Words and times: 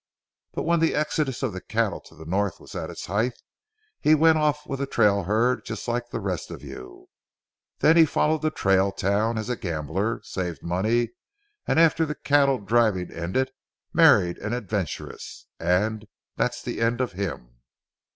But 0.53 0.63
when 0.63 0.79
the 0.79 0.95
exodus 0.95 1.43
of 1.43 1.53
the 1.53 1.61
cattle 1.61 1.99
to 2.01 2.15
the 2.15 2.25
north 2.25 2.59
was 2.59 2.73
at 2.73 2.89
its 2.89 3.05
height, 3.05 3.39
he 3.99 4.15
went 4.15 4.39
off 4.39 4.65
with 4.65 4.81
a 4.81 4.87
trail 4.87 5.25
herd 5.25 5.63
just 5.63 5.87
like 5.87 6.09
the 6.09 6.19
rest 6.19 6.49
of 6.49 6.63
you. 6.63 7.07
Then 7.81 7.97
he 7.97 8.07
followed 8.07 8.41
the 8.41 8.49
trail 8.49 8.91
towns 8.91 9.37
as 9.41 9.47
a 9.49 9.55
gambler, 9.55 10.19
saved 10.23 10.63
money, 10.63 11.11
and 11.67 11.79
after 11.79 12.03
the 12.07 12.15
cattle 12.15 12.57
driving 12.57 13.11
ended, 13.11 13.51
married 13.93 14.39
an 14.39 14.55
adventuress, 14.55 15.45
and 15.59 16.07
that's 16.35 16.63
the 16.63 16.81
end 16.81 16.99
of 16.99 17.11
him. 17.11 17.59